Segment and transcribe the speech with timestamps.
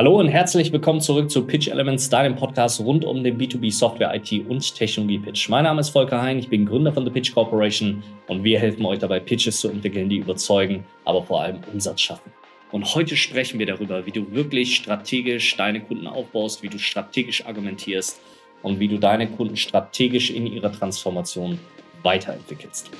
[0.00, 4.14] Hallo und herzlich willkommen zurück zu Pitch Elements, deinem Podcast rund um den B2B Software,
[4.14, 5.50] IT und Technologie Pitch.
[5.50, 8.86] Mein Name ist Volker Hein, ich bin Gründer von The Pitch Corporation und wir helfen
[8.86, 12.32] euch dabei, Pitches zu entwickeln, die überzeugen, aber vor allem Umsatz schaffen.
[12.72, 17.44] Und heute sprechen wir darüber, wie du wirklich strategisch deine Kunden aufbaust, wie du strategisch
[17.44, 18.22] argumentierst
[18.62, 21.58] und wie du deine Kunden strategisch in ihrer Transformation
[22.02, 22.90] weiterentwickelst.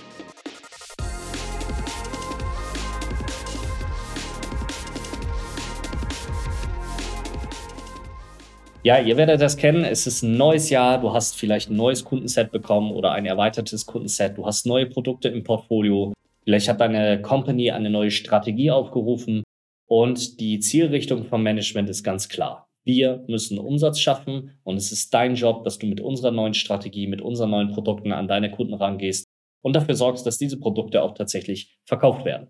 [8.82, 9.84] Ja, ihr werdet das kennen.
[9.84, 10.98] Es ist ein neues Jahr.
[10.98, 14.38] Du hast vielleicht ein neues Kundenset bekommen oder ein erweitertes Kundenset.
[14.38, 16.14] Du hast neue Produkte im Portfolio.
[16.44, 19.42] Vielleicht hat deine Company eine neue Strategie aufgerufen.
[19.86, 22.68] Und die Zielrichtung vom Management ist ganz klar.
[22.84, 27.06] Wir müssen Umsatz schaffen und es ist dein Job, dass du mit unserer neuen Strategie,
[27.06, 29.26] mit unseren neuen Produkten an deine Kunden rangehst
[29.62, 32.48] und dafür sorgst, dass diese Produkte auch tatsächlich verkauft werden.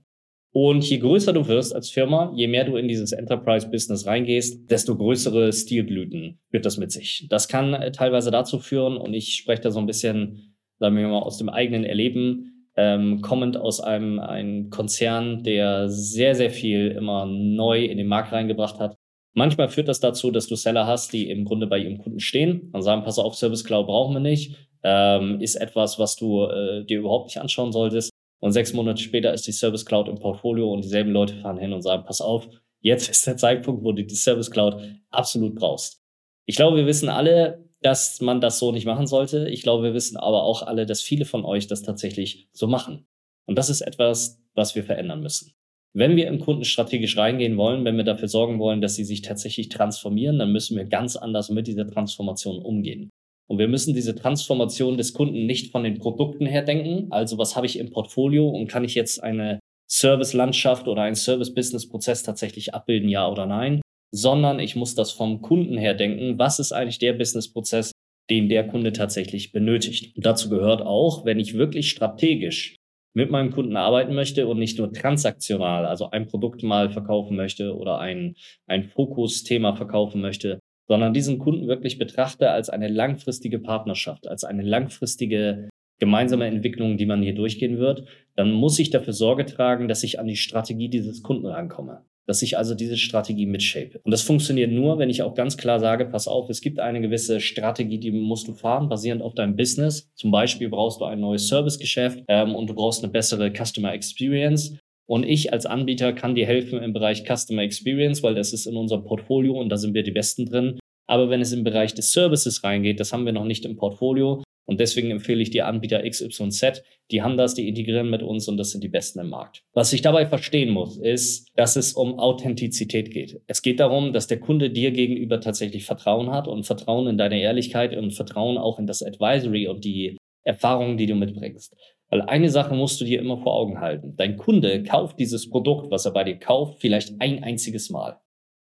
[0.52, 4.96] Und je größer du wirst als Firma, je mehr du in dieses Enterprise-Business reingehst, desto
[4.96, 7.26] größere Stilblüten führt das mit sich.
[7.30, 11.06] Das kann äh, teilweise dazu führen, und ich spreche da so ein bisschen, sagen wir
[11.06, 16.88] mal, aus dem eigenen Erleben, ähm, kommend aus einem, einem Konzern, der sehr, sehr viel
[16.88, 18.96] immer neu in den Markt reingebracht hat.
[19.34, 22.70] Manchmal führt das dazu, dass du Seller hast, die im Grunde bei ihrem Kunden stehen
[22.72, 26.84] und sagen, pass auf, Service Cloud brauchen wir nicht, ähm, ist etwas, was du äh,
[26.84, 28.09] dir überhaupt nicht anschauen solltest.
[28.40, 31.72] Und sechs Monate später ist die Service Cloud im Portfolio und dieselben Leute fahren hin
[31.72, 32.48] und sagen, pass auf,
[32.80, 36.02] jetzt ist der Zeitpunkt, wo du die Service Cloud absolut brauchst.
[36.46, 39.48] Ich glaube, wir wissen alle, dass man das so nicht machen sollte.
[39.48, 43.06] Ich glaube, wir wissen aber auch alle, dass viele von euch das tatsächlich so machen.
[43.46, 45.52] Und das ist etwas, was wir verändern müssen.
[45.92, 49.22] Wenn wir im Kunden strategisch reingehen wollen, wenn wir dafür sorgen wollen, dass sie sich
[49.22, 53.10] tatsächlich transformieren, dann müssen wir ganz anders mit dieser Transformation umgehen.
[53.50, 57.08] Und wir müssen diese Transformation des Kunden nicht von den Produkten her denken.
[57.10, 59.58] Also was habe ich im Portfolio und kann ich jetzt eine
[59.90, 63.80] Service-Landschaft oder einen Service-Business-Prozess tatsächlich abbilden, ja oder nein?
[64.14, 66.38] Sondern ich muss das vom Kunden her denken.
[66.38, 67.90] Was ist eigentlich der Business-Prozess,
[68.30, 70.16] den der Kunde tatsächlich benötigt?
[70.16, 72.76] Und dazu gehört auch, wenn ich wirklich strategisch
[73.16, 77.74] mit meinem Kunden arbeiten möchte und nicht nur transaktional, also ein Produkt mal verkaufen möchte
[77.74, 78.36] oder ein,
[78.68, 84.64] ein Fokusthema verkaufen möchte, sondern diesen Kunden wirklich betrachte als eine langfristige Partnerschaft, als eine
[84.64, 85.68] langfristige
[86.00, 90.18] gemeinsame Entwicklung, die man hier durchgehen wird, dann muss ich dafür Sorge tragen, dass ich
[90.18, 92.00] an die Strategie dieses Kunden rankomme.
[92.26, 94.00] Dass ich also diese Strategie mitshape.
[94.02, 97.00] Und das funktioniert nur, wenn ich auch ganz klar sage, pass auf, es gibt eine
[97.00, 100.10] gewisse Strategie, die musst du fahren, basierend auf deinem Business.
[100.16, 104.76] Zum Beispiel brauchst du ein neues Servicegeschäft ähm, und du brauchst eine bessere Customer Experience.
[105.10, 108.76] Und ich als Anbieter kann dir helfen im Bereich Customer Experience, weil das ist in
[108.76, 110.78] unserem Portfolio und da sind wir die Besten drin.
[111.08, 114.44] Aber wenn es im Bereich des Services reingeht, das haben wir noch nicht im Portfolio.
[114.66, 116.84] Und deswegen empfehle ich dir Anbieter XYZ.
[117.10, 119.64] Die haben das, die integrieren mit uns und das sind die Besten im Markt.
[119.72, 123.40] Was ich dabei verstehen muss, ist, dass es um Authentizität geht.
[123.48, 127.40] Es geht darum, dass der Kunde dir gegenüber tatsächlich Vertrauen hat und Vertrauen in deine
[127.40, 131.74] Ehrlichkeit und Vertrauen auch in das Advisory und die Erfahrungen, die du mitbringst.
[132.10, 134.14] Weil eine Sache musst du dir immer vor Augen halten.
[134.16, 138.20] Dein Kunde kauft dieses Produkt, was er bei dir kauft, vielleicht ein einziges Mal.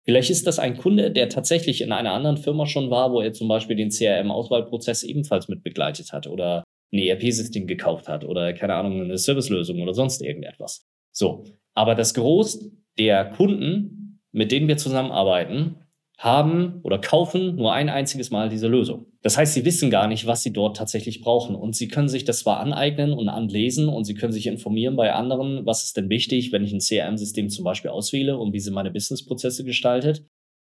[0.04, 3.32] Vielleicht ist das ein Kunde, der tatsächlich in einer anderen Firma schon war, wo er
[3.32, 8.74] zum Beispiel den CRM-Auswahlprozess ebenfalls mit begleitet hat oder ein ERP-System gekauft hat oder keine
[8.74, 10.86] Ahnung, eine Servicelösung oder sonst irgendetwas.
[11.12, 11.44] So.
[11.74, 15.76] Aber das Groß der Kunden, mit denen wir zusammenarbeiten,
[16.18, 19.06] haben oder kaufen nur ein einziges Mal diese Lösung.
[19.22, 21.54] Das heißt, sie wissen gar nicht, was sie dort tatsächlich brauchen.
[21.54, 25.12] Und sie können sich das zwar aneignen und anlesen und sie können sich informieren bei
[25.12, 28.72] anderen, was ist denn wichtig, wenn ich ein CRM-System zum Beispiel auswähle und wie sie
[28.72, 30.26] meine Businessprozesse gestaltet.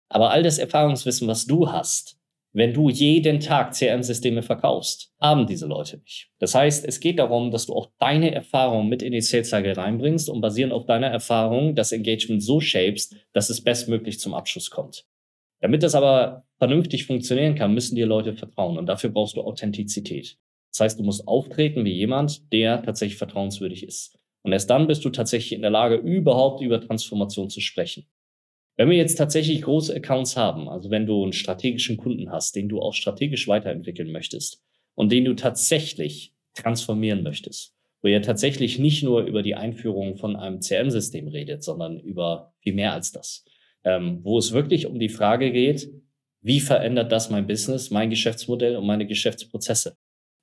[0.08, 2.18] Aber all das Erfahrungswissen, was du hast,
[2.54, 6.30] wenn du jeden Tag CRM-Systeme verkaufst, haben diese Leute nicht.
[6.38, 9.72] Das heißt, es geht darum, dass du auch deine Erfahrung mit in die Sales Cycle
[9.72, 14.70] reinbringst und basierend auf deiner Erfahrung das Engagement so shapest, dass es bestmöglich zum Abschluss
[14.70, 15.06] kommt.
[15.62, 20.36] Damit das aber vernünftig funktionieren kann, müssen dir Leute vertrauen und dafür brauchst du Authentizität.
[20.72, 24.18] Das heißt, du musst auftreten wie jemand, der tatsächlich vertrauenswürdig ist.
[24.42, 28.06] Und erst dann bist du tatsächlich in der Lage, überhaupt über Transformation zu sprechen.
[28.76, 32.68] Wenn wir jetzt tatsächlich große Accounts haben, also wenn du einen strategischen Kunden hast, den
[32.68, 34.64] du auch strategisch weiterentwickeln möchtest
[34.96, 40.34] und den du tatsächlich transformieren möchtest, wo ihr tatsächlich nicht nur über die Einführung von
[40.34, 43.44] einem CRM-System redet, sondern über viel mehr als das
[43.84, 45.90] ähm, wo es wirklich um die Frage geht,
[46.40, 49.96] wie verändert das mein Business, mein Geschäftsmodell und meine Geschäftsprozesse?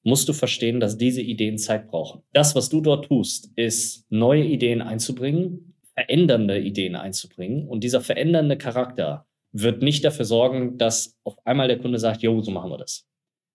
[0.03, 2.21] Musst du verstehen, dass diese Ideen Zeit brauchen.
[2.31, 7.67] Das, was du dort tust, ist neue Ideen einzubringen, verändernde Ideen einzubringen.
[7.67, 12.41] Und dieser verändernde Charakter wird nicht dafür sorgen, dass auf einmal der Kunde sagt, jo,
[12.41, 13.05] so machen wir das.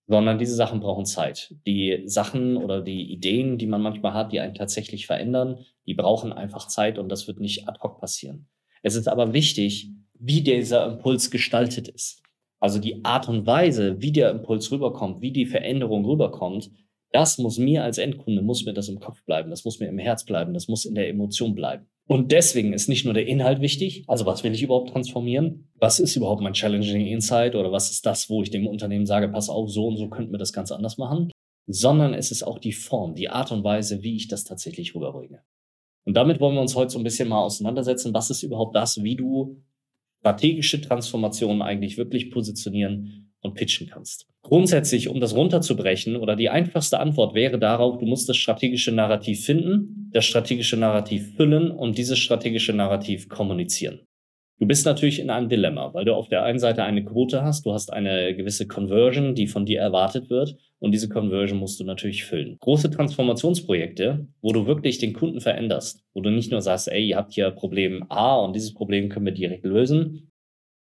[0.07, 1.55] Sondern diese Sachen brauchen Zeit.
[1.67, 6.33] Die Sachen oder die Ideen, die man manchmal hat, die einen tatsächlich verändern, die brauchen
[6.33, 8.49] einfach Zeit und das wird nicht ad hoc passieren.
[8.85, 12.23] Es ist aber wichtig, wie dieser Impuls gestaltet ist.
[12.61, 16.71] Also die Art und Weise, wie der Impuls rüberkommt, wie die Veränderung rüberkommt,
[17.11, 19.99] das muss mir als Endkunde, muss mir das im Kopf bleiben, das muss mir im
[19.99, 21.87] Herz bleiben, das muss in der Emotion bleiben.
[22.07, 25.71] Und deswegen ist nicht nur der Inhalt wichtig, also was will ich überhaupt transformieren?
[25.77, 29.31] Was ist überhaupt mein Challenging Insight oder was ist das, wo ich dem Unternehmen sage,
[29.31, 31.31] pass auf, so und so könnten wir das Ganze anders machen?
[31.67, 35.43] Sondern es ist auch die Form, die Art und Weise, wie ich das tatsächlich rüberbringe.
[36.05, 38.15] Und damit wollen wir uns heute so ein bisschen mal auseinandersetzen.
[38.15, 39.63] Was ist überhaupt das, wie du
[40.21, 44.27] strategische Transformationen eigentlich wirklich positionieren und pitchen kannst?
[44.43, 49.45] Grundsätzlich, um das runterzubrechen oder die einfachste Antwort wäre darauf, du musst das strategische Narrativ
[49.45, 54.01] finden, das strategische Narrativ füllen und dieses strategische Narrativ kommunizieren.
[54.61, 57.67] Du bist natürlich in einem Dilemma, weil du auf der einen Seite eine Quote hast,
[57.67, 61.85] du hast eine gewisse Conversion, die von dir erwartet wird und diese Conversion musst du
[61.85, 62.57] natürlich füllen.
[62.61, 67.17] Große Transformationsprojekte, wo du wirklich den Kunden veränderst, wo du nicht nur sagst, ey, ihr
[67.17, 70.31] habt hier Problem A und dieses Problem können wir direkt lösen,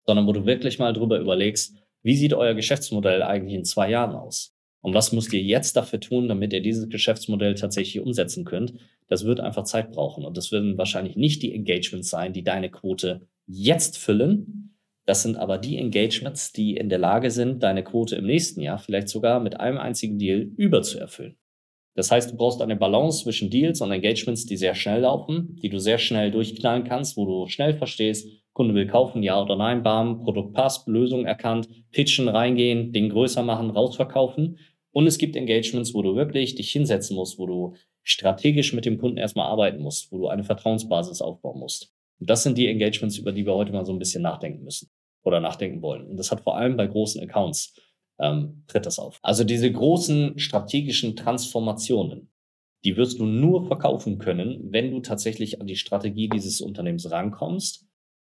[0.07, 4.15] sondern wo du wirklich mal drüber überlegst, wie sieht euer Geschäftsmodell eigentlich in zwei Jahren
[4.15, 4.55] aus?
[4.83, 8.75] Und was müsst ihr jetzt dafür tun, damit ihr dieses Geschäftsmodell tatsächlich umsetzen könnt?
[9.09, 10.27] Das wird einfach Zeit brauchen.
[10.27, 14.79] Und das werden wahrscheinlich nicht die Engagements sein, die deine Quote jetzt füllen.
[15.07, 18.79] Das sind aber die Engagements, die in der Lage sind, deine Quote im nächsten Jahr
[18.79, 21.37] vielleicht sogar mit einem einzigen Deal überzuerfüllen.
[21.95, 25.69] Das heißt, du brauchst eine Balance zwischen Deals und Engagements, die sehr schnell laufen, die
[25.69, 29.83] du sehr schnell durchknallen kannst, wo du schnell verstehst, Kunde will kaufen, ja oder nein,
[29.83, 34.59] bam, Produkt passt, Lösung erkannt, pitchen, reingehen, Ding größer machen, rausverkaufen.
[34.93, 37.75] Und es gibt Engagements, wo du wirklich dich hinsetzen musst, wo du
[38.05, 41.94] strategisch mit dem Kunden erstmal arbeiten musst, wo du eine Vertrauensbasis aufbauen musst.
[42.21, 44.91] Das sind die Engagements, über die wir heute mal so ein bisschen nachdenken müssen
[45.23, 46.07] oder nachdenken wollen.
[46.07, 47.75] Und das hat vor allem bei großen Accounts
[48.19, 49.19] ähm, tritt das auf.
[49.23, 52.31] Also diese großen strategischen Transformationen,
[52.85, 57.87] die wirst du nur verkaufen können, wenn du tatsächlich an die Strategie dieses Unternehmens rankommst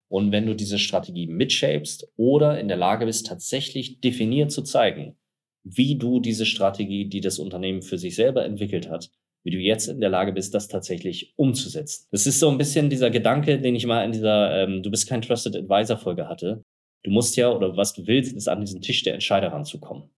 [0.10, 5.18] und wenn du diese Strategie mitshapest oder in der Lage bist, tatsächlich definiert zu zeigen,
[5.64, 9.10] wie du diese Strategie, die das Unternehmen für sich selber entwickelt hat,
[9.44, 12.08] wie du jetzt in der Lage bist, das tatsächlich umzusetzen.
[12.12, 15.08] Das ist so ein bisschen dieser Gedanke, den ich mal in dieser ähm, Du bist
[15.08, 16.64] kein Trusted Advisor Folge hatte.
[17.04, 20.10] Du musst ja, oder was du willst, ist an diesen Tisch der Entscheider ranzukommen.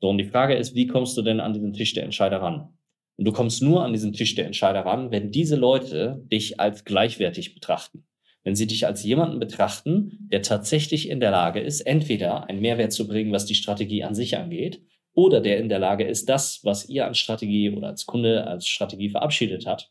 [0.00, 2.68] So, und die Frage ist, wie kommst du denn an diesen Tisch der Entscheider ran?
[3.16, 6.84] Und du kommst nur an diesen Tisch der Entscheider ran, wenn diese Leute dich als
[6.84, 8.04] gleichwertig betrachten
[8.48, 12.94] wenn sie dich als jemanden betrachten, der tatsächlich in der Lage ist, entweder einen Mehrwert
[12.94, 14.80] zu bringen, was die Strategie an sich angeht,
[15.18, 18.68] oder der in der Lage ist, das, was ihr als Strategie oder als Kunde als
[18.68, 19.90] Strategie verabschiedet hat,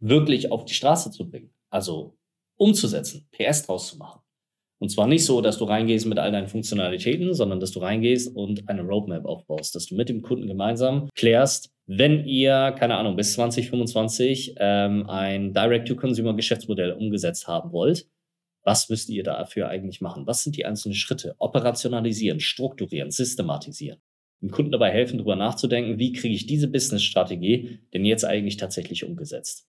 [0.00, 1.52] wirklich auf die Straße zu bringen.
[1.68, 2.16] Also
[2.56, 4.22] umzusetzen, PS draus zu machen.
[4.80, 8.34] Und zwar nicht so, dass du reingehst mit all deinen Funktionalitäten, sondern dass du reingehst
[8.34, 13.14] und eine Roadmap aufbaust, dass du mit dem Kunden gemeinsam klärst, wenn ihr, keine Ahnung,
[13.14, 18.06] bis 2025 ähm, ein Direct-to-Consumer-Geschäftsmodell umgesetzt haben wollt,
[18.68, 20.26] was müsst ihr dafür eigentlich machen?
[20.26, 21.34] Was sind die einzelnen Schritte?
[21.38, 23.98] Operationalisieren, strukturieren, systematisieren.
[24.42, 29.06] Dem Kunden dabei helfen, darüber nachzudenken, wie kriege ich diese Business-Strategie denn jetzt eigentlich tatsächlich
[29.06, 29.66] umgesetzt?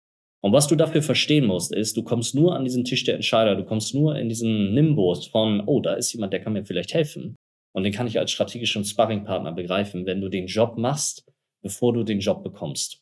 [0.43, 3.57] Und was du dafür verstehen musst, ist, du kommst nur an diesen Tisch der Entscheider,
[3.57, 6.93] du kommst nur in diesen Nimbus von, oh, da ist jemand, der kann mir vielleicht
[6.93, 7.35] helfen.
[7.75, 11.25] Und den kann ich als strategischen Sparringpartner begreifen, wenn du den Job machst,
[11.63, 13.02] bevor du den Job bekommst.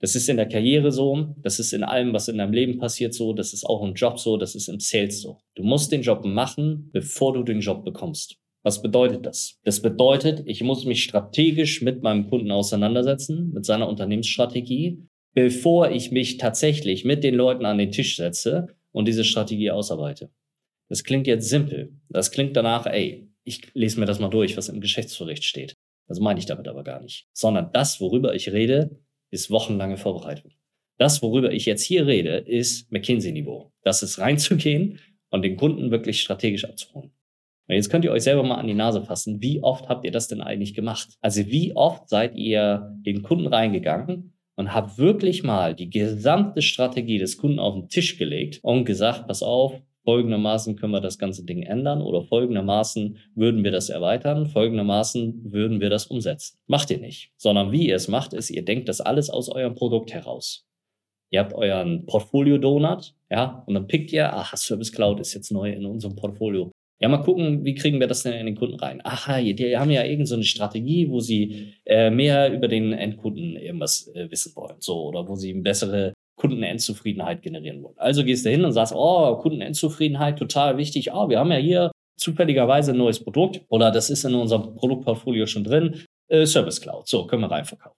[0.00, 3.12] Das ist in der Karriere so, das ist in allem, was in deinem Leben passiert
[3.12, 5.38] so, das ist auch im Job so, das ist im Sales so.
[5.54, 8.36] Du musst den Job machen, bevor du den Job bekommst.
[8.62, 9.58] Was bedeutet das?
[9.64, 16.10] Das bedeutet, ich muss mich strategisch mit meinem Kunden auseinandersetzen, mit seiner Unternehmensstrategie, bevor ich
[16.10, 20.30] mich tatsächlich mit den Leuten an den Tisch setze und diese Strategie ausarbeite.
[20.88, 21.94] Das klingt jetzt simpel.
[22.08, 25.76] Das klingt danach, ey, ich lese mir das mal durch, was im Geschäftsbericht steht.
[26.08, 27.28] Das meine ich damit aber gar nicht.
[27.32, 28.98] Sondern das, worüber ich rede,
[29.30, 30.52] ist wochenlange Vorbereitung.
[30.98, 33.72] Das, worüber ich jetzt hier rede, ist McKinsey-Niveau.
[33.82, 34.98] Das ist reinzugehen
[35.30, 37.12] und den Kunden wirklich strategisch abzuholen.
[37.68, 39.40] Und jetzt könnt ihr euch selber mal an die Nase fassen.
[39.40, 41.16] Wie oft habt ihr das denn eigentlich gemacht?
[41.20, 47.18] Also wie oft seid ihr den Kunden reingegangen und habe wirklich mal die gesamte Strategie
[47.18, 51.44] des Kunden auf den Tisch gelegt und gesagt, pass auf, folgendermaßen können wir das ganze
[51.44, 56.58] Ding ändern oder folgendermaßen würden wir das erweitern, folgendermaßen würden wir das umsetzen.
[56.66, 59.76] Macht ihr nicht, sondern wie ihr es macht, ist, ihr denkt das alles aus eurem
[59.76, 60.66] Produkt heraus.
[61.30, 65.70] Ihr habt euren Portfolio-Donut, ja, und dann pickt ihr, aha, Service Cloud ist jetzt neu
[65.70, 66.72] in unserem Portfolio.
[67.00, 69.00] Ja, mal gucken, wie kriegen wir das denn in den Kunden rein?
[69.04, 74.10] Aha, die haben ja irgendeine so Strategie, wo sie äh, mehr über den Endkunden irgendwas
[74.16, 77.98] äh, wissen wollen, so oder wo sie eine bessere Kundenendzufriedenheit generieren wollen.
[77.98, 81.12] Also gehst du hin und sagst, oh, Kundenendzufriedenheit total wichtig.
[81.12, 85.46] Oh, wir haben ja hier zufälligerweise ein neues Produkt oder das ist in unserem Produktportfolio
[85.46, 86.04] schon drin.
[86.28, 87.96] Äh, Service Cloud, so können wir reinverkaufen.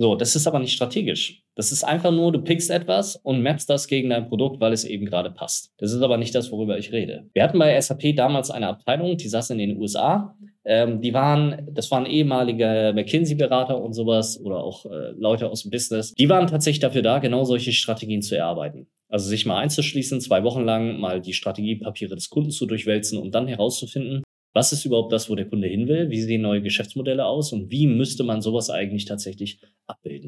[0.00, 1.42] So, das ist aber nicht strategisch.
[1.56, 4.84] Das ist einfach nur, du pickst etwas und mappst das gegen dein Produkt, weil es
[4.84, 5.72] eben gerade passt.
[5.78, 7.28] Das ist aber nicht das, worüber ich rede.
[7.34, 10.36] Wir hatten bei SAP damals eine Abteilung, die saß in den USA.
[10.64, 15.72] Ähm, die waren, das waren ehemalige McKinsey-Berater und sowas oder auch äh, Leute aus dem
[15.72, 16.14] Business.
[16.14, 18.86] Die waren tatsächlich dafür da, genau solche Strategien zu erarbeiten.
[19.08, 23.34] Also sich mal einzuschließen, zwei Wochen lang mal die Strategiepapiere des Kunden zu durchwälzen und
[23.34, 24.22] dann herauszufinden,
[24.54, 26.10] was ist überhaupt das, wo der Kunde hin will?
[26.10, 27.52] Wie sehen neue Geschäftsmodelle aus?
[27.52, 29.60] Und wie müsste man sowas eigentlich tatsächlich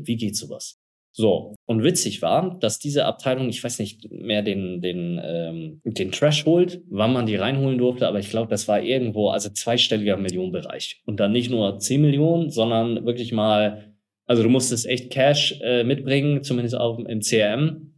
[0.00, 0.06] abbilden?
[0.06, 0.80] Wie geht sowas?
[1.12, 6.12] So, und witzig war, dass diese Abteilung, ich weiß nicht mehr den, den, ähm, den
[6.12, 11.02] Threshold, wann man die reinholen durfte, aber ich glaube, das war irgendwo, also zweistelliger Millionenbereich.
[11.06, 13.92] Und dann nicht nur 10 Millionen, sondern wirklich mal,
[14.26, 17.90] also du musstest echt Cash äh, mitbringen, zumindest auch im CRM,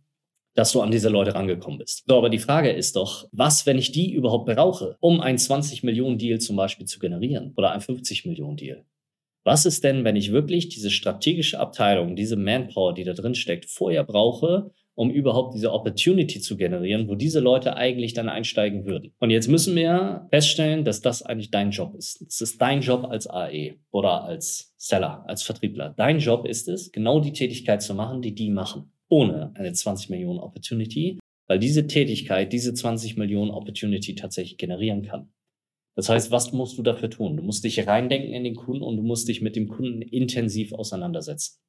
[0.54, 2.04] dass du an diese Leute rangekommen bist.
[2.06, 5.82] So, aber die Frage ist doch, was, wenn ich die überhaupt brauche, um ein 20
[5.82, 8.85] Millionen Deal zum Beispiel zu generieren oder ein 50 Millionen Deal?
[9.44, 13.66] Was ist denn, wenn ich wirklich diese strategische Abteilung, diese Manpower, die da drin steckt,
[13.66, 19.14] vorher brauche, um überhaupt diese Opportunity zu generieren, wo diese Leute eigentlich dann einsteigen würden.
[19.18, 22.22] Und jetzt müssen wir feststellen, dass das eigentlich dein Job ist.
[22.22, 25.94] Es ist dein Job als AE oder als Seller, als Vertriebler.
[25.96, 30.08] Dein Job ist es, genau die Tätigkeit zu machen, die die machen ohne eine 20
[30.08, 35.30] Millionen Opportunity, weil diese Tätigkeit diese 20 Millionen Opportunity tatsächlich generieren kann.
[35.94, 37.37] Das heißt, was musst du dafür tun?
[37.37, 40.72] Du musst dich reindenken in den Kunden und du musst dich mit dem Kunden intensiv
[40.72, 41.61] auseinandersetzen.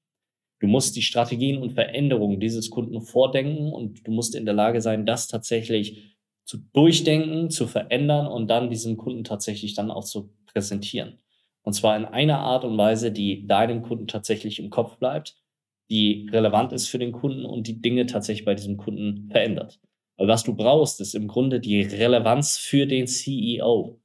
[0.60, 4.80] Du musst die Strategien und Veränderungen dieses Kunden vordenken und du musst in der Lage
[4.82, 6.16] sein, das tatsächlich
[6.46, 11.20] zu durchdenken, zu verändern und dann diesem Kunden tatsächlich dann auch zu präsentieren.
[11.64, 15.44] Und zwar in einer Art und Weise, die deinem Kunden tatsächlich im Kopf bleibt
[15.90, 19.80] die relevant ist für den Kunden und die Dinge tatsächlich bei diesem Kunden verändert.
[20.18, 24.00] Weil was du brauchst, ist im Grunde die Relevanz für den CEO.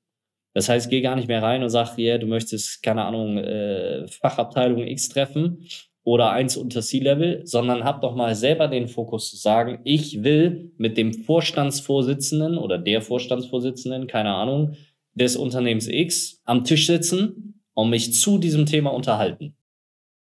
[0.58, 4.08] Das heißt, geh gar nicht mehr rein und sag, yeah, du möchtest, keine Ahnung, äh,
[4.08, 5.68] Fachabteilung X treffen
[6.02, 10.72] oder eins unter C-Level, sondern hab doch mal selber den Fokus zu sagen, ich will
[10.76, 14.74] mit dem Vorstandsvorsitzenden oder der Vorstandsvorsitzenden, keine Ahnung,
[15.14, 19.54] des Unternehmens X am Tisch sitzen und mich zu diesem Thema unterhalten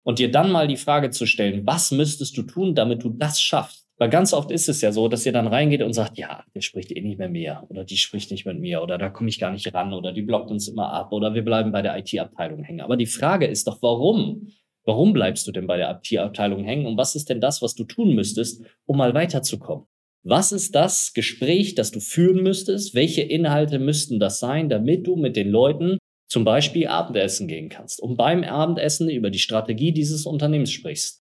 [0.03, 3.41] und dir dann mal die Frage zu stellen, was müsstest du tun, damit du das
[3.41, 3.80] schaffst?
[4.01, 6.61] Weil ganz oft ist es ja so, dass ihr dann reingeht und sagt, ja, der
[6.61, 9.39] spricht eh nicht mehr mir oder die spricht nicht mit mir oder da komme ich
[9.39, 12.63] gar nicht ran oder die blockt uns immer ab oder wir bleiben bei der IT-Abteilung
[12.63, 12.81] hängen.
[12.81, 14.47] Aber die Frage ist doch, warum?
[14.85, 17.83] Warum bleibst du denn bei der IT-Abteilung hängen und was ist denn das, was du
[17.83, 19.85] tun müsstest, um mal weiterzukommen?
[20.23, 22.95] Was ist das Gespräch, das du führen müsstest?
[22.95, 28.01] Welche Inhalte müssten das sein, damit du mit den Leuten zum Beispiel Abendessen gehen kannst
[28.01, 31.20] und beim Abendessen über die Strategie dieses Unternehmens sprichst.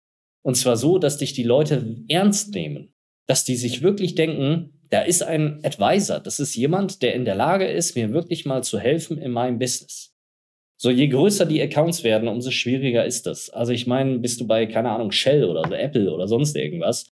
[0.44, 2.94] Und zwar so, dass dich die Leute ernst nehmen,
[3.28, 7.36] dass die sich wirklich denken, da ist ein Advisor, das ist jemand, der in der
[7.36, 10.14] Lage ist, mir wirklich mal zu helfen in meinem Business.
[10.78, 13.50] So, je größer die Accounts werden, umso schwieriger ist das.
[13.50, 17.13] Also ich meine, bist du bei, keine Ahnung, Shell oder so Apple oder sonst irgendwas,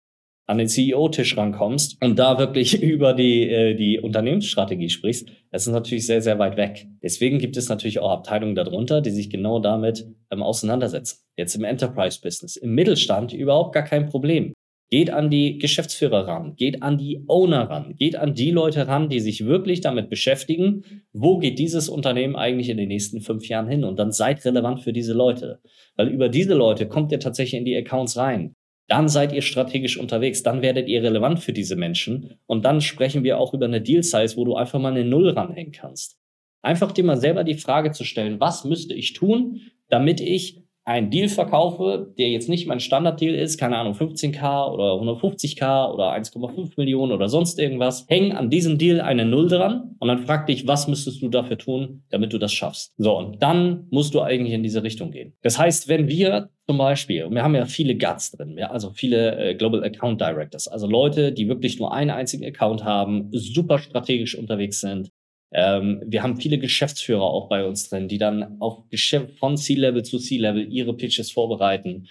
[0.48, 5.72] an den CEO-Tisch rankommst und da wirklich über die, äh, die Unternehmensstrategie sprichst, das ist
[5.72, 6.86] natürlich sehr, sehr weit weg.
[7.02, 11.18] Deswegen gibt es natürlich auch Abteilungen darunter, die sich genau damit ähm, auseinandersetzen.
[11.36, 14.54] Jetzt im Enterprise-Business, im Mittelstand überhaupt gar kein Problem.
[14.90, 19.10] Geht an die Geschäftsführer ran, geht an die Owner ran, geht an die Leute ran,
[19.10, 23.68] die sich wirklich damit beschäftigen, wo geht dieses Unternehmen eigentlich in den nächsten fünf Jahren
[23.68, 25.60] hin und dann seid relevant für diese Leute.
[25.96, 28.54] Weil über diese Leute kommt ihr tatsächlich in die Accounts rein
[28.88, 33.22] dann seid ihr strategisch unterwegs, dann werdet ihr relevant für diese Menschen und dann sprechen
[33.22, 36.18] wir auch über eine Deal Size, wo du einfach mal eine Null ranhängen kannst.
[36.62, 41.10] Einfach dir mal selber die Frage zu stellen, was müsste ich tun, damit ich einen
[41.10, 46.72] Deal verkaufe, der jetzt nicht mein Standarddeal ist, keine Ahnung, 15k oder 150k oder 1,5
[46.78, 50.66] Millionen oder sonst irgendwas, häng an diesem Deal eine Null dran und dann frag dich,
[50.66, 52.94] was müsstest du dafür tun, damit du das schaffst.
[52.96, 55.34] So, und dann musst du eigentlich in diese Richtung gehen.
[55.42, 58.90] Das heißt, wenn wir zum Beispiel, und wir haben ja viele Guts drin, ja, also
[58.90, 63.78] viele äh, Global Account Directors, also Leute, die wirklich nur einen einzigen Account haben, super
[63.78, 65.10] strategisch unterwegs sind,
[65.52, 70.04] ähm, wir haben viele Geschäftsführer auch bei uns drin, die dann auf Geschäft von C-Level
[70.04, 72.08] zu C-Level ihre Pitches vorbereiten.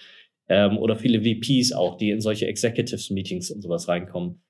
[0.48, 4.42] Ähm, oder viele VPs auch, die in solche Executives-Meetings und sowas reinkommen.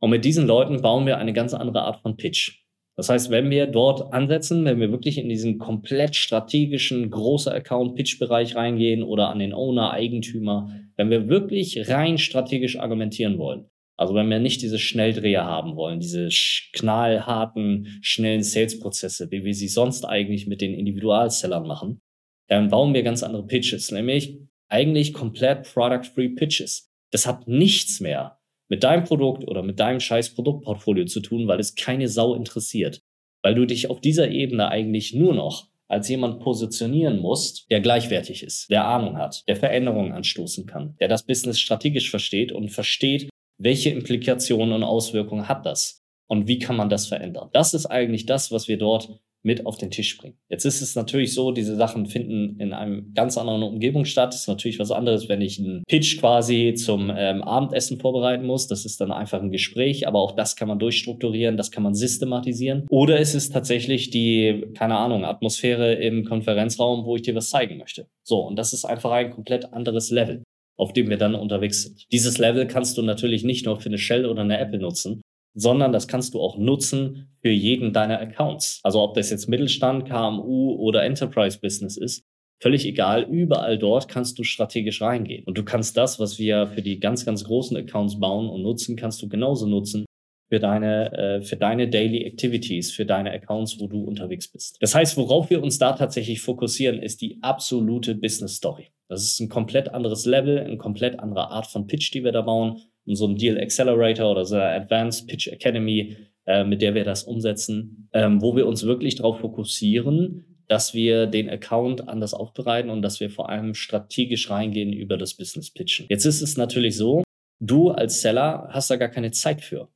[0.00, 2.64] Und mit diesen Leuten bauen wir eine ganz andere Art von Pitch.
[2.96, 8.54] Das heißt, wenn wir dort ansetzen, wenn wir wirklich in diesen komplett strategischen großer Account-Pitch-Bereich
[8.54, 14.28] reingehen oder an den Owner, Eigentümer, wenn wir wirklich rein strategisch argumentieren wollen, also wenn
[14.28, 16.28] wir nicht diese Schnelldreher haben wollen, diese
[16.72, 22.00] knallharten, schnellen Sales-Prozesse, wie wir sie sonst eigentlich mit den Individualsellern machen,
[22.48, 26.90] dann bauen wir ganz andere Pitches, nämlich eigentlich komplett Product-Free Pitches.
[27.10, 31.60] Das hat nichts mehr mit deinem Produkt oder mit deinem scheiß Produktportfolio zu tun, weil
[31.60, 33.00] es keine Sau interessiert.
[33.42, 38.42] Weil du dich auf dieser Ebene eigentlich nur noch als jemand positionieren musst, der gleichwertig
[38.42, 43.28] ist, der Ahnung hat, der Veränderungen anstoßen kann, der das Business strategisch versteht und versteht,
[43.58, 47.50] welche Implikationen und Auswirkungen hat das und wie kann man das verändern.
[47.52, 50.38] Das ist eigentlich das, was wir dort mit auf den Tisch bringen.
[50.48, 54.32] Jetzt ist es natürlich so, diese Sachen finden in einem ganz anderen Umgebung statt.
[54.32, 58.66] Das ist natürlich was anderes, wenn ich einen Pitch quasi zum ähm, Abendessen vorbereiten muss.
[58.66, 61.94] Das ist dann einfach ein Gespräch, aber auch das kann man durchstrukturieren, das kann man
[61.94, 62.86] systematisieren.
[62.88, 67.76] Oder ist es tatsächlich die, keine Ahnung, Atmosphäre im Konferenzraum, wo ich dir was zeigen
[67.76, 68.08] möchte.
[68.22, 70.42] So, und das ist einfach ein komplett anderes Level
[70.76, 72.06] auf dem wir dann unterwegs sind.
[72.12, 75.22] Dieses Level kannst du natürlich nicht nur für eine Shell oder eine Apple nutzen,
[75.54, 78.80] sondern das kannst du auch nutzen für jeden deiner Accounts.
[78.82, 82.24] Also ob das jetzt Mittelstand, KMU oder Enterprise Business ist,
[82.60, 85.44] völlig egal, überall dort kannst du strategisch reingehen.
[85.44, 88.96] Und du kannst das, was wir für die ganz, ganz großen Accounts bauen und nutzen,
[88.96, 90.06] kannst du genauso nutzen
[90.48, 94.76] für deine, äh, für deine Daily Activities, für deine Accounts, wo du unterwegs bist.
[94.80, 98.88] Das heißt, worauf wir uns da tatsächlich fokussieren, ist die absolute Business Story.
[99.08, 102.42] Das ist ein komplett anderes Level, eine komplett andere Art von Pitch, die wir da
[102.42, 107.04] bauen so ein Deal Accelerator oder so eine Advanced Pitch Academy, äh, mit der wir
[107.04, 112.90] das umsetzen, ähm, wo wir uns wirklich darauf fokussieren, dass wir den Account anders aufbereiten
[112.90, 116.06] und dass wir vor allem strategisch reingehen über das Business Pitchen.
[116.08, 117.22] Jetzt ist es natürlich so,
[117.60, 119.88] du als Seller hast da gar keine Zeit für.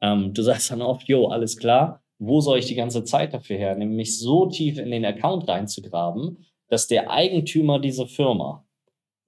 [0.00, 3.56] Ähm, du sagst dann oft, jo, alles klar, wo soll ich die ganze Zeit dafür
[3.56, 3.74] her?
[3.76, 8.66] Nämlich so tief in den Account reinzugraben, dass der Eigentümer dieser Firma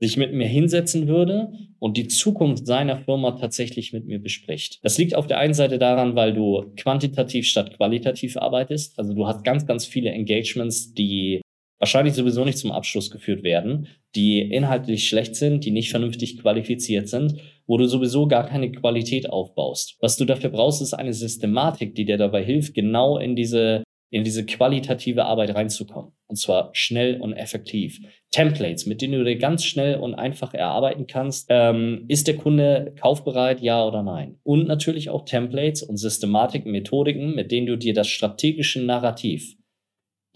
[0.00, 4.78] sich mit mir hinsetzen würde und die Zukunft seiner Firma tatsächlich mit mir bespricht.
[4.84, 8.98] Das liegt auf der einen Seite daran, weil du quantitativ statt qualitativ arbeitest.
[8.98, 11.40] Also du hast ganz, ganz viele Engagements, die
[11.78, 17.08] wahrscheinlich sowieso nicht zum Abschluss geführt werden, die inhaltlich schlecht sind, die nicht vernünftig qualifiziert
[17.08, 19.96] sind, wo du sowieso gar keine Qualität aufbaust.
[20.00, 24.24] Was du dafür brauchst, ist eine Systematik, die dir dabei hilft, genau in diese in
[24.24, 26.12] diese qualitative Arbeit reinzukommen.
[26.28, 28.00] Und zwar schnell und effektiv.
[28.30, 31.46] Templates, mit denen du dir ganz schnell und einfach erarbeiten kannst.
[31.50, 34.38] Ähm, ist der Kunde kaufbereit, ja oder nein?
[34.44, 39.56] Und natürlich auch Templates und Systematiken, Methodiken, mit denen du dir das strategische Narrativ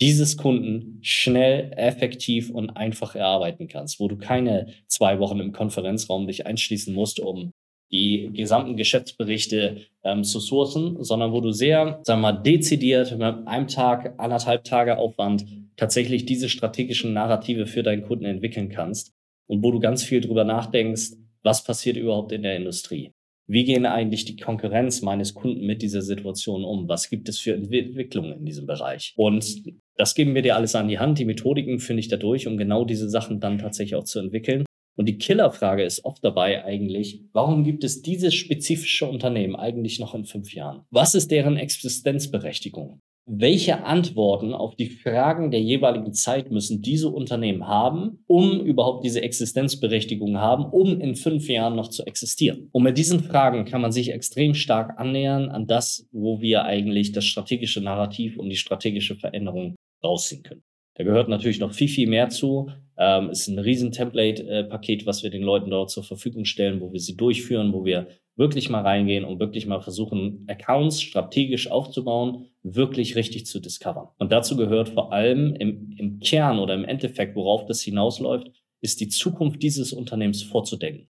[0.02, 6.26] dieses Kunden schnell, effektiv und einfach erarbeiten kannst, wo du keine zwei Wochen im Konferenzraum
[6.26, 7.52] dich einschließen musst, um
[7.92, 13.46] die gesamten Geschäftsberichte ähm, zu sourcen, sondern wo du sehr, sagen wir mal, dezidiert mit
[13.46, 19.12] einem Tag, anderthalb Tage Aufwand tatsächlich diese strategischen Narrative für deinen Kunden entwickeln kannst
[19.46, 21.12] und wo du ganz viel drüber nachdenkst,
[21.44, 23.12] was passiert überhaupt in der Industrie?
[23.46, 26.88] Wie gehen eigentlich die Konkurrenz meines Kunden mit dieser Situation um?
[26.88, 29.12] Was gibt es für Entwicklungen in diesem Bereich?
[29.16, 29.62] Und
[29.96, 31.18] das geben wir dir alles an die Hand.
[31.18, 34.64] Die Methodiken finde ich dadurch, um genau diese Sachen dann tatsächlich auch zu entwickeln.
[34.96, 40.14] Und die Killerfrage ist oft dabei eigentlich, warum gibt es dieses spezifische Unternehmen eigentlich noch
[40.14, 40.84] in fünf Jahren?
[40.90, 43.00] Was ist deren Existenzberechtigung?
[43.24, 49.22] Welche Antworten auf die Fragen der jeweiligen Zeit müssen diese Unternehmen haben, um überhaupt diese
[49.22, 52.68] Existenzberechtigung haben, um in fünf Jahren noch zu existieren?
[52.72, 57.12] Und mit diesen Fragen kann man sich extrem stark annähern an das, wo wir eigentlich
[57.12, 60.64] das strategische Narrativ und die strategische Veränderung rausziehen können.
[60.94, 62.70] Da gehört natürlich noch viel, viel mehr zu.
[62.98, 67.00] Ähm, ist ein riesen Template-Paket, was wir den Leuten dort zur Verfügung stellen, wo wir
[67.00, 73.16] sie durchführen, wo wir wirklich mal reingehen und wirklich mal versuchen, Accounts strategisch aufzubauen, wirklich
[73.16, 74.08] richtig zu discovern.
[74.18, 79.00] Und dazu gehört vor allem im, im Kern oder im Endeffekt, worauf das hinausläuft, ist
[79.00, 81.08] die Zukunft dieses Unternehmens vorzudenken.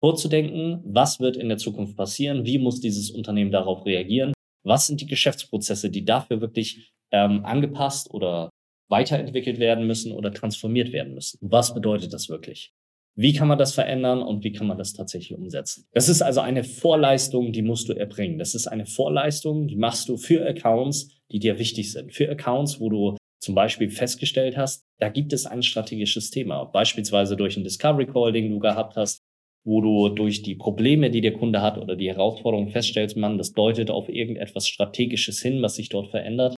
[0.00, 5.00] Vorzudenken, was wird in der Zukunft passieren, wie muss dieses Unternehmen darauf reagieren, was sind
[5.00, 8.50] die Geschäftsprozesse, die dafür wirklich ähm, angepasst oder
[8.88, 11.38] weiterentwickelt werden müssen oder transformiert werden müssen.
[11.42, 12.72] Was bedeutet das wirklich?
[13.20, 15.88] Wie kann man das verändern und wie kann man das tatsächlich umsetzen?
[15.92, 18.38] Das ist also eine Vorleistung, die musst du erbringen.
[18.38, 22.14] Das ist eine Vorleistung, die machst du für Accounts, die dir wichtig sind.
[22.14, 26.66] Für Accounts, wo du zum Beispiel festgestellt hast, da gibt es ein strategisches Thema.
[26.66, 29.18] Beispielsweise durch ein Discovery Call, den du gehabt hast,
[29.64, 33.52] wo du durch die Probleme, die der Kunde hat oder die Herausforderungen feststellst, man, das
[33.52, 36.54] deutet auf irgendetwas Strategisches hin, was sich dort verändert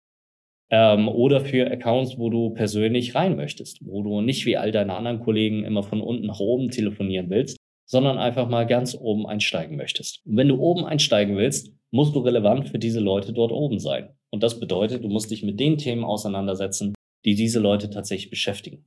[0.69, 4.95] ähm, oder für Accounts, wo du persönlich rein möchtest, wo du nicht wie all deine
[4.95, 9.75] anderen Kollegen immer von unten nach oben telefonieren willst, sondern einfach mal ganz oben einsteigen
[9.77, 10.21] möchtest.
[10.25, 14.09] Und wenn du oben einsteigen willst, musst du relevant für diese Leute dort oben sein.
[14.29, 16.93] Und das bedeutet, du musst dich mit den Themen auseinandersetzen,
[17.25, 18.85] die diese Leute tatsächlich beschäftigen.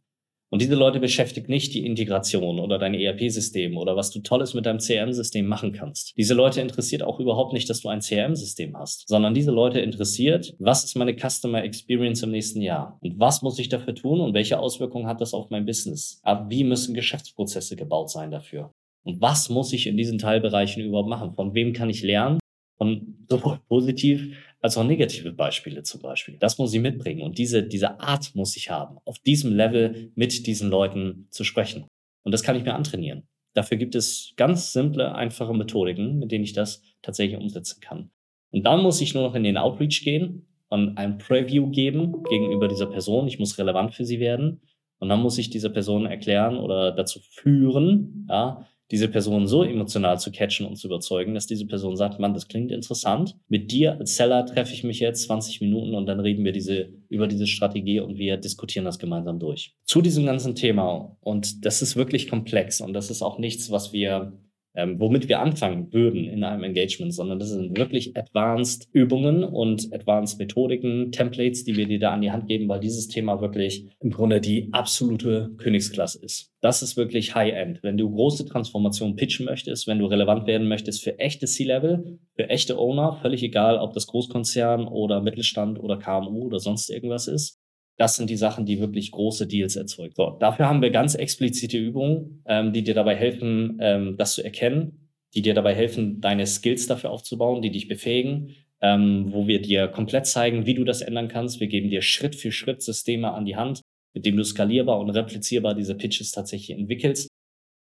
[0.53, 4.67] Und diese Leute beschäftigt nicht die Integration oder dein ERP-System oder was du Tolles mit
[4.67, 6.13] deinem CRM-System machen kannst.
[6.19, 10.55] Diese Leute interessiert auch überhaupt nicht, dass du ein CRM-System hast, sondern diese Leute interessiert,
[10.59, 12.99] was ist meine Customer Experience im nächsten Jahr?
[13.01, 16.21] Und was muss ich dafür tun und welche Auswirkungen hat das auf mein Business?
[16.23, 18.75] Aber wie müssen Geschäftsprozesse gebaut sein dafür?
[19.05, 21.33] Und was muss ich in diesen Teilbereichen überhaupt machen?
[21.33, 22.39] Von wem kann ich lernen?
[22.77, 26.39] Von sowohl positiv als auch negative Beispiele zum Beispiel.
[26.39, 30.47] Das muss ich mitbringen und diese, diese Art muss ich haben, auf diesem Level mit
[30.47, 31.87] diesen Leuten zu sprechen.
[32.23, 33.25] Und das kann ich mir antrainieren.
[33.55, 38.11] Dafür gibt es ganz simple, einfache Methodiken, mit denen ich das tatsächlich umsetzen kann.
[38.51, 42.69] Und dann muss ich nur noch in den Outreach gehen und ein Preview geben gegenüber
[42.69, 43.27] dieser Person.
[43.27, 44.63] Ich muss relevant für sie werden.
[44.99, 50.21] Und dann muss ich dieser Person erklären oder dazu führen, ja, diese Person so emotional
[50.21, 53.35] zu catchen und zu überzeugen, dass diese Person sagt, Mann, das klingt interessant.
[53.49, 56.91] Mit dir als Seller treffe ich mich jetzt 20 Minuten und dann reden wir diese,
[57.09, 59.75] über diese Strategie und wir diskutieren das gemeinsam durch.
[59.85, 63.95] Zu diesem ganzen Thema, und das ist wirklich komplex und das ist auch nichts, was
[63.95, 64.39] wir
[64.75, 69.93] ähm, womit wir anfangen würden in einem Engagement, sondern das sind wirklich Advanced Übungen und
[69.93, 73.87] Advanced Methodiken, Templates, die wir dir da an die Hand geben, weil dieses Thema wirklich
[74.01, 76.53] im Grunde die absolute Königsklasse ist.
[76.61, 77.83] Das ist wirklich High-End.
[77.83, 82.49] Wenn du große Transformationen pitchen möchtest, wenn du relevant werden möchtest für echte C-Level, für
[82.49, 87.62] echte Owner, völlig egal, ob das Großkonzern oder Mittelstand oder KMU oder sonst irgendwas ist,
[88.03, 90.13] das sind die Sachen, die wirklich große Deals erzeugen.
[90.17, 94.43] So, dafür haben wir ganz explizite Übungen, ähm, die dir dabei helfen, ähm, das zu
[94.43, 99.63] erkennen, die dir dabei helfen, deine Skills dafür aufzubauen, die dich befähigen, ähm, wo wir
[99.63, 101.61] dir komplett zeigen, wie du das ändern kannst.
[101.61, 103.83] Wir geben dir Schritt für Schritt Systeme an die Hand,
[104.15, 107.29] mit denen du skalierbar und replizierbar diese Pitches tatsächlich entwickelst,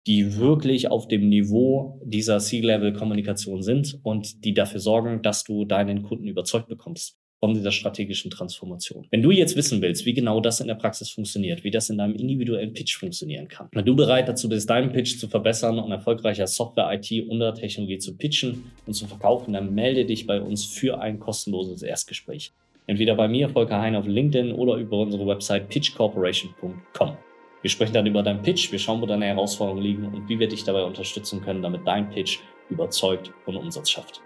[0.06, 6.04] die wirklich auf dem Niveau dieser C-Level-Kommunikation sind und die dafür sorgen, dass du deinen
[6.04, 9.08] Kunden überzeugt bekommst von dieser strategischen Transformation.
[9.12, 11.98] Wenn du jetzt wissen willst, wie genau das in der Praxis funktioniert, wie das in
[11.98, 15.92] deinem individuellen Pitch funktionieren kann, wenn du bereit dazu bist, deinen Pitch zu verbessern und
[15.92, 20.66] erfolgreicher Software, IT und Technologie zu pitchen und zu verkaufen, dann melde dich bei uns
[20.66, 22.52] für ein kostenloses Erstgespräch.
[22.88, 27.18] Entweder bei mir, Volker Hein, auf LinkedIn oder über unsere Website pitchcorporation.com.
[27.62, 30.48] Wir sprechen dann über deinen Pitch, wir schauen, wo deine Herausforderungen liegen und wie wir
[30.48, 34.22] dich dabei unterstützen können, damit dein Pitch überzeugt und Umsatz schafft.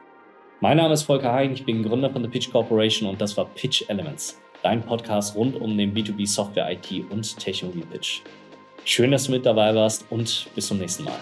[0.63, 3.43] Mein Name ist Volker Hein, ich bin Gründer von The Pitch Corporation und das war
[3.43, 8.21] Pitch Elements, dein Podcast rund um den B2B Software IT und Technologie Pitch.
[8.86, 11.19] Schön, dass du mit dabei warst und bis zum nächsten Mal.